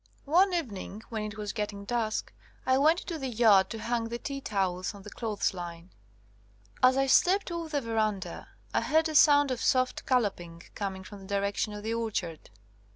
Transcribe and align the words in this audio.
One 0.25 0.51
eve 0.51 0.71
ning 0.71 1.03
when 1.09 1.21
it 1.21 1.37
was 1.37 1.53
getting 1.53 1.85
dusk 1.85 2.33
I 2.65 2.75
went 2.79 3.01
into 3.01 3.19
the 3.19 3.27
yard 3.29 3.69
to 3.69 3.77
hang 3.77 4.05
the 4.09 4.17
tea 4.17 4.41
towels 4.41 4.95
on 4.95 5.03
the 5.03 5.11
clothes 5.11 5.53
line. 5.53 5.91
As 6.81 6.97
I 6.97 7.05
stepped 7.05 7.51
off 7.51 7.69
the 7.69 7.81
verandah, 7.81 8.47
I 8.73 8.81
heard 8.81 9.09
a 9.09 9.13
sound 9.13 9.51
of 9.51 9.61
soft 9.61 10.07
galloping 10.07 10.63
coming 10.73 11.03
from 11.03 11.19
the 11.19 11.27
direction 11.27 11.71
of 11.73 11.83
the 11.83 11.93
orchard. 11.93 12.49